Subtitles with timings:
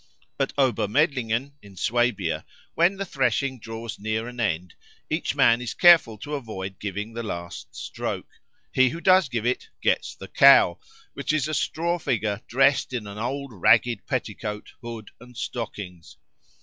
[0.39, 4.73] At Obermedlingen, in Swabia, when the threshing draws near an end,
[5.11, 8.39] each man is careful to avoid giving the last stroke.
[8.71, 10.79] He who does give it "gets the Cow,"
[11.13, 16.17] which is a straw figure dressed in an old ragged petticoat, hood, and stockings.